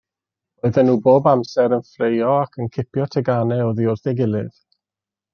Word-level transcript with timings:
Roedden 0.61 0.87
nhw 0.89 0.95
bob 1.07 1.27
amser 1.31 1.75
yn 1.77 1.83
ffraeo 1.89 2.31
ac 2.45 2.57
yn 2.63 2.71
cipio 2.77 3.07
teganau 3.17 3.61
oddi 3.69 3.87
wrth 3.91 4.09
ei 4.13 4.21
gilydd. 4.23 4.57